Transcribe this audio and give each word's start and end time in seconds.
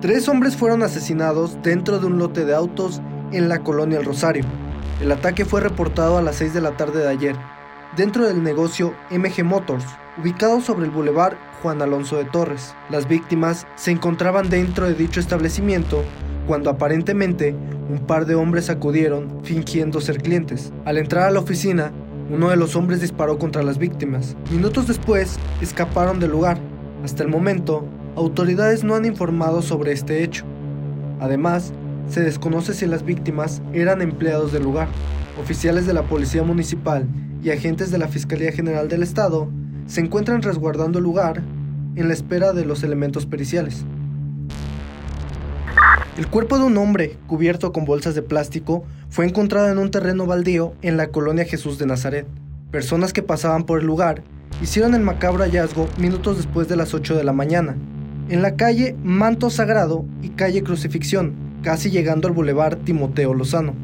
Tres 0.00 0.28
hombres 0.28 0.56
fueron 0.56 0.84
asesinados 0.84 1.60
dentro 1.64 1.98
de 1.98 2.06
un 2.06 2.18
lote 2.18 2.44
de 2.44 2.54
autos 2.54 3.02
en 3.32 3.48
la 3.48 3.64
colonia 3.64 3.98
El 3.98 4.04
Rosario. 4.04 4.44
El 5.00 5.10
ataque 5.10 5.44
fue 5.44 5.60
reportado 5.60 6.16
a 6.16 6.22
las 6.22 6.36
6 6.36 6.54
de 6.54 6.60
la 6.60 6.76
tarde 6.76 7.00
de 7.00 7.08
ayer, 7.08 7.34
dentro 7.96 8.24
del 8.24 8.44
negocio 8.44 8.94
MG 9.10 9.42
Motors, 9.42 9.84
ubicado 10.16 10.60
sobre 10.60 10.84
el 10.84 10.92
bulevar 10.92 11.36
Juan 11.62 11.82
Alonso 11.82 12.16
de 12.16 12.26
Torres. 12.26 12.76
Las 12.90 13.08
víctimas 13.08 13.66
se 13.74 13.90
encontraban 13.90 14.48
dentro 14.48 14.86
de 14.86 14.94
dicho 14.94 15.18
establecimiento 15.18 16.04
cuando 16.46 16.70
aparentemente 16.70 17.56
un 17.90 17.98
par 18.06 18.24
de 18.24 18.36
hombres 18.36 18.70
acudieron 18.70 19.40
fingiendo 19.42 20.00
ser 20.00 20.22
clientes. 20.22 20.72
Al 20.84 20.98
entrar 20.98 21.24
a 21.24 21.32
la 21.32 21.40
oficina, 21.40 21.90
uno 22.30 22.50
de 22.50 22.56
los 22.56 22.76
hombres 22.76 23.00
disparó 23.00 23.36
contra 23.36 23.64
las 23.64 23.78
víctimas. 23.78 24.36
Minutos 24.52 24.86
después, 24.86 25.40
escaparon 25.60 26.20
del 26.20 26.30
lugar. 26.30 26.56
Hasta 27.02 27.24
el 27.24 27.30
momento, 27.30 27.84
autoridades 28.18 28.82
no 28.82 28.96
han 28.96 29.04
informado 29.04 29.62
sobre 29.62 29.92
este 29.92 30.24
hecho. 30.24 30.44
Además, 31.20 31.72
se 32.08 32.20
desconoce 32.20 32.74
si 32.74 32.86
las 32.86 33.04
víctimas 33.04 33.62
eran 33.72 34.02
empleados 34.02 34.52
del 34.52 34.64
lugar. 34.64 34.88
Oficiales 35.40 35.86
de 35.86 35.94
la 35.94 36.02
Policía 36.02 36.42
Municipal 36.42 37.06
y 37.42 37.50
agentes 37.50 37.90
de 37.92 37.98
la 37.98 38.08
Fiscalía 38.08 38.50
General 38.50 38.88
del 38.88 39.04
Estado 39.04 39.48
se 39.86 40.00
encuentran 40.00 40.42
resguardando 40.42 40.98
el 40.98 41.04
lugar 41.04 41.42
en 41.94 42.08
la 42.08 42.14
espera 42.14 42.52
de 42.52 42.64
los 42.64 42.82
elementos 42.82 43.24
periciales. 43.24 43.84
El 46.16 46.26
cuerpo 46.26 46.58
de 46.58 46.64
un 46.64 46.76
hombre, 46.76 47.16
cubierto 47.28 47.72
con 47.72 47.84
bolsas 47.84 48.16
de 48.16 48.22
plástico, 48.22 48.84
fue 49.08 49.26
encontrado 49.26 49.68
en 49.68 49.78
un 49.78 49.92
terreno 49.92 50.26
baldío 50.26 50.74
en 50.82 50.96
la 50.96 51.08
colonia 51.08 51.44
Jesús 51.44 51.78
de 51.78 51.86
Nazaret. 51.86 52.26
Personas 52.72 53.12
que 53.12 53.22
pasaban 53.22 53.64
por 53.64 53.78
el 53.78 53.86
lugar 53.86 54.24
hicieron 54.60 54.96
el 54.96 55.02
macabro 55.02 55.44
hallazgo 55.44 55.88
minutos 55.98 56.36
después 56.36 56.66
de 56.66 56.74
las 56.74 56.94
8 56.94 57.14
de 57.14 57.22
la 57.22 57.32
mañana, 57.32 57.76
en 58.28 58.42
la 58.42 58.56
calle 58.56 58.94
Manto 59.02 59.48
Sagrado 59.48 60.04
y 60.22 60.30
calle 60.30 60.62
Crucifixión, 60.62 61.32
casi 61.62 61.90
llegando 61.90 62.28
al 62.28 62.34
bulevar 62.34 62.76
Timoteo 62.76 63.32
Lozano. 63.32 63.74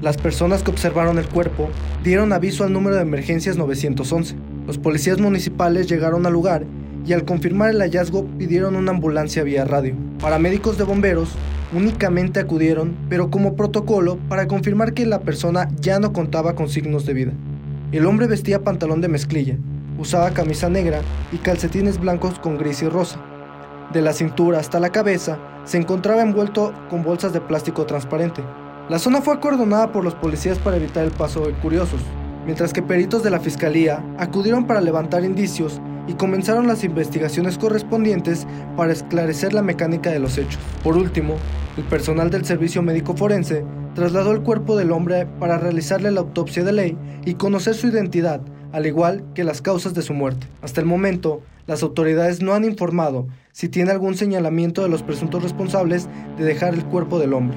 Las 0.00 0.16
personas 0.16 0.62
que 0.62 0.70
observaron 0.70 1.18
el 1.18 1.28
cuerpo 1.28 1.68
dieron 2.02 2.32
aviso 2.32 2.64
al 2.64 2.72
número 2.72 2.96
de 2.96 3.02
emergencias 3.02 3.56
911. 3.56 4.34
Los 4.66 4.78
policías 4.78 5.20
municipales 5.20 5.88
llegaron 5.88 6.26
al 6.26 6.32
lugar 6.32 6.64
y 7.04 7.12
al 7.12 7.24
confirmar 7.24 7.70
el 7.70 7.80
hallazgo 7.80 8.26
pidieron 8.38 8.76
una 8.76 8.92
ambulancia 8.92 9.42
vía 9.42 9.64
radio. 9.64 9.94
Paramédicos 10.20 10.78
de 10.78 10.84
bomberos 10.84 11.30
únicamente 11.74 12.40
acudieron, 12.40 12.96
pero 13.08 13.30
como 13.30 13.56
protocolo, 13.56 14.18
para 14.28 14.46
confirmar 14.46 14.94
que 14.94 15.06
la 15.06 15.20
persona 15.20 15.68
ya 15.80 16.00
no 16.00 16.12
contaba 16.12 16.54
con 16.54 16.68
signos 16.68 17.06
de 17.06 17.14
vida. 17.14 17.32
El 17.92 18.06
hombre 18.06 18.26
vestía 18.26 18.64
pantalón 18.64 19.00
de 19.00 19.08
mezclilla, 19.08 19.56
usaba 19.98 20.30
camisa 20.30 20.68
negra 20.68 21.00
y 21.30 21.36
calcetines 21.36 21.98
blancos 21.98 22.38
con 22.38 22.58
gris 22.58 22.82
y 22.82 22.88
rosa. 22.88 23.31
De 23.92 24.00
la 24.00 24.14
cintura 24.14 24.58
hasta 24.58 24.80
la 24.80 24.88
cabeza 24.88 25.38
se 25.64 25.76
encontraba 25.76 26.22
envuelto 26.22 26.72
con 26.88 27.02
bolsas 27.02 27.34
de 27.34 27.42
plástico 27.42 27.84
transparente. 27.84 28.42
La 28.88 28.98
zona 28.98 29.20
fue 29.20 29.34
acordonada 29.34 29.92
por 29.92 30.02
los 30.02 30.14
policías 30.14 30.58
para 30.58 30.78
evitar 30.78 31.04
el 31.04 31.10
paso 31.10 31.46
de 31.46 31.52
curiosos, 31.52 32.00
mientras 32.46 32.72
que 32.72 32.80
peritos 32.80 33.22
de 33.22 33.30
la 33.30 33.38
fiscalía 33.38 34.02
acudieron 34.18 34.66
para 34.66 34.80
levantar 34.80 35.24
indicios 35.24 35.78
y 36.08 36.14
comenzaron 36.14 36.66
las 36.66 36.84
investigaciones 36.84 37.58
correspondientes 37.58 38.46
para 38.78 38.92
esclarecer 38.92 39.52
la 39.52 39.62
mecánica 39.62 40.10
de 40.10 40.20
los 40.20 40.38
hechos. 40.38 40.58
Por 40.82 40.96
último, 40.96 41.34
el 41.76 41.84
personal 41.84 42.30
del 42.30 42.46
servicio 42.46 42.82
médico 42.82 43.14
forense 43.14 43.62
trasladó 43.94 44.32
el 44.32 44.42
cuerpo 44.42 44.74
del 44.74 44.90
hombre 44.90 45.26
para 45.38 45.58
realizarle 45.58 46.10
la 46.10 46.20
autopsia 46.20 46.64
de 46.64 46.72
ley 46.72 46.98
y 47.26 47.34
conocer 47.34 47.74
su 47.74 47.88
identidad, 47.88 48.40
al 48.72 48.86
igual 48.86 49.24
que 49.34 49.44
las 49.44 49.62
causas 49.62 49.94
de 49.94 50.02
su 50.02 50.14
muerte. 50.14 50.46
Hasta 50.62 50.80
el 50.80 50.86
momento, 50.86 51.42
las 51.66 51.82
autoridades 51.82 52.42
no 52.42 52.54
han 52.54 52.64
informado 52.64 53.26
si 53.52 53.68
tiene 53.68 53.90
algún 53.90 54.16
señalamiento 54.16 54.82
de 54.82 54.88
los 54.88 55.02
presuntos 55.02 55.42
responsables 55.42 56.08
de 56.36 56.44
dejar 56.44 56.74
el 56.74 56.84
cuerpo 56.84 57.18
del 57.18 57.34
hombre. 57.34 57.56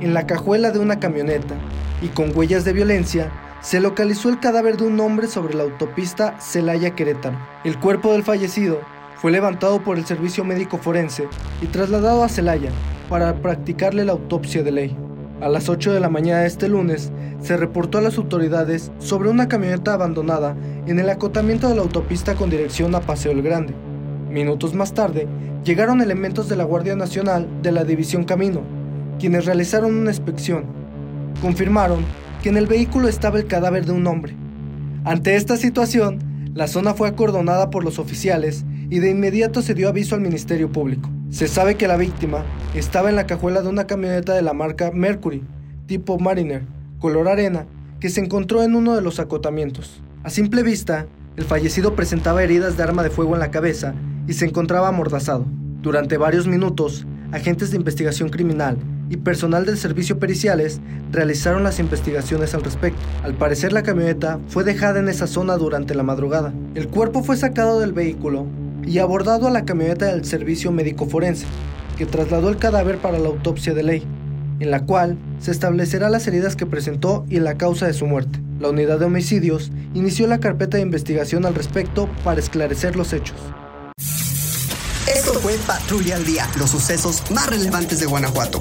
En 0.00 0.14
la 0.14 0.26
cajuela 0.26 0.70
de 0.70 0.78
una 0.78 1.00
camioneta 1.00 1.54
y 2.02 2.08
con 2.08 2.36
huellas 2.36 2.64
de 2.64 2.72
violencia, 2.72 3.32
se 3.60 3.80
localizó 3.80 4.28
el 4.28 4.40
cadáver 4.40 4.76
de 4.76 4.84
un 4.84 5.00
hombre 5.00 5.26
sobre 5.26 5.54
la 5.54 5.62
autopista 5.62 6.38
Celaya-Querétaro. 6.38 7.38
El 7.64 7.78
cuerpo 7.80 8.12
del 8.12 8.22
fallecido 8.22 8.80
fue 9.16 9.32
levantado 9.32 9.82
por 9.82 9.96
el 9.96 10.04
servicio 10.04 10.44
médico 10.44 10.76
forense 10.76 11.26
y 11.62 11.66
trasladado 11.66 12.22
a 12.22 12.28
Celaya 12.28 12.70
para 13.08 13.34
practicarle 13.40 14.04
la 14.04 14.12
autopsia 14.12 14.62
de 14.62 14.70
ley. 14.70 15.03
A 15.40 15.48
las 15.48 15.68
8 15.68 15.92
de 15.92 16.00
la 16.00 16.08
mañana 16.08 16.40
de 16.40 16.46
este 16.46 16.68
lunes, 16.68 17.10
se 17.40 17.56
reportó 17.56 17.98
a 17.98 18.00
las 18.00 18.18
autoridades 18.18 18.92
sobre 18.98 19.28
una 19.28 19.48
camioneta 19.48 19.92
abandonada 19.92 20.56
en 20.86 20.98
el 20.98 21.10
acotamiento 21.10 21.68
de 21.68 21.74
la 21.74 21.82
autopista 21.82 22.34
con 22.34 22.50
dirección 22.50 22.94
a 22.94 23.00
Paseo 23.00 23.32
el 23.32 23.42
Grande. 23.42 23.74
Minutos 24.30 24.74
más 24.74 24.94
tarde, 24.94 25.26
llegaron 25.64 26.00
elementos 26.00 26.48
de 26.48 26.56
la 26.56 26.64
Guardia 26.64 26.94
Nacional 26.94 27.48
de 27.62 27.72
la 27.72 27.84
División 27.84 28.24
Camino, 28.24 28.62
quienes 29.18 29.44
realizaron 29.44 29.94
una 29.94 30.10
inspección. 30.10 30.66
Confirmaron 31.42 32.04
que 32.42 32.48
en 32.48 32.56
el 32.56 32.66
vehículo 32.66 33.08
estaba 33.08 33.38
el 33.38 33.46
cadáver 33.46 33.86
de 33.86 33.92
un 33.92 34.06
hombre. 34.06 34.36
Ante 35.04 35.36
esta 35.36 35.56
situación, 35.56 36.20
la 36.54 36.68
zona 36.68 36.94
fue 36.94 37.08
acordonada 37.08 37.70
por 37.70 37.84
los 37.84 37.98
oficiales 37.98 38.64
y 38.88 39.00
de 39.00 39.10
inmediato 39.10 39.62
se 39.62 39.74
dio 39.74 39.88
aviso 39.88 40.14
al 40.14 40.20
Ministerio 40.20 40.70
Público. 40.70 41.10
Se 41.34 41.48
sabe 41.48 41.74
que 41.74 41.88
la 41.88 41.96
víctima 41.96 42.44
estaba 42.76 43.10
en 43.10 43.16
la 43.16 43.26
cajuela 43.26 43.60
de 43.60 43.68
una 43.68 43.88
camioneta 43.88 44.34
de 44.34 44.42
la 44.42 44.52
marca 44.52 44.92
Mercury, 44.92 45.42
tipo 45.86 46.16
Mariner, 46.16 46.62
color 47.00 47.26
arena, 47.26 47.66
que 47.98 48.08
se 48.08 48.20
encontró 48.20 48.62
en 48.62 48.76
uno 48.76 48.94
de 48.94 49.02
los 49.02 49.18
acotamientos. 49.18 50.00
A 50.22 50.30
simple 50.30 50.62
vista, 50.62 51.08
el 51.36 51.42
fallecido 51.42 51.96
presentaba 51.96 52.44
heridas 52.44 52.76
de 52.76 52.84
arma 52.84 53.02
de 53.02 53.10
fuego 53.10 53.34
en 53.34 53.40
la 53.40 53.50
cabeza 53.50 53.96
y 54.28 54.34
se 54.34 54.44
encontraba 54.44 54.86
amordazado. 54.86 55.44
Durante 55.82 56.18
varios 56.18 56.46
minutos, 56.46 57.04
agentes 57.32 57.72
de 57.72 57.78
investigación 57.78 58.28
criminal 58.28 58.78
y 59.10 59.16
personal 59.16 59.66
del 59.66 59.76
servicio 59.76 60.20
periciales 60.20 60.80
realizaron 61.10 61.64
las 61.64 61.80
investigaciones 61.80 62.54
al 62.54 62.62
respecto. 62.62 63.00
Al 63.24 63.34
parecer 63.34 63.72
la 63.72 63.82
camioneta 63.82 64.38
fue 64.46 64.62
dejada 64.62 65.00
en 65.00 65.08
esa 65.08 65.26
zona 65.26 65.56
durante 65.56 65.96
la 65.96 66.04
madrugada. 66.04 66.54
El 66.76 66.86
cuerpo 66.86 67.24
fue 67.24 67.36
sacado 67.36 67.80
del 67.80 67.92
vehículo 67.92 68.46
y 68.86 68.98
abordado 68.98 69.46
a 69.46 69.50
la 69.50 69.64
camioneta 69.64 70.06
del 70.06 70.24
servicio 70.24 70.72
médico 70.72 71.06
forense, 71.06 71.46
que 71.96 72.06
trasladó 72.06 72.48
el 72.48 72.56
cadáver 72.56 72.98
para 72.98 73.18
la 73.18 73.28
autopsia 73.28 73.74
de 73.74 73.82
ley, 73.82 74.06
en 74.60 74.70
la 74.70 74.84
cual 74.84 75.18
se 75.40 75.50
establecerá 75.50 76.10
las 76.10 76.26
heridas 76.26 76.56
que 76.56 76.66
presentó 76.66 77.24
y 77.28 77.40
la 77.40 77.56
causa 77.56 77.86
de 77.86 77.92
su 77.92 78.06
muerte. 78.06 78.40
La 78.60 78.70
unidad 78.70 78.98
de 78.98 79.06
homicidios 79.06 79.72
inició 79.94 80.26
la 80.26 80.40
carpeta 80.40 80.76
de 80.76 80.82
investigación 80.82 81.44
al 81.44 81.54
respecto 81.54 82.08
para 82.22 82.40
esclarecer 82.40 82.96
los 82.96 83.12
hechos. 83.12 83.36
Esto 85.06 85.34
fue 85.40 85.56
Patrulla 85.66 86.16
al 86.16 86.24
Día, 86.24 86.48
los 86.58 86.70
sucesos 86.70 87.22
más 87.30 87.48
relevantes 87.48 88.00
de 88.00 88.06
Guanajuato. 88.06 88.60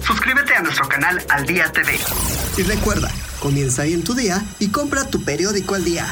Suscríbete 0.00 0.54
a 0.54 0.62
nuestro 0.62 0.88
canal 0.88 1.18
Al 1.28 1.46
Día 1.46 1.70
TV. 1.72 1.92
Y 2.56 2.62
recuerda, 2.62 3.10
comienza 3.40 3.82
ahí 3.82 3.92
en 3.92 4.04
tu 4.04 4.14
día 4.14 4.44
y 4.58 4.68
compra 4.68 5.04
tu 5.04 5.22
periódico 5.22 5.74
al 5.74 5.84
día. 5.84 6.06